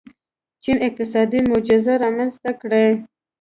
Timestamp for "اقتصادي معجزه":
0.87-1.93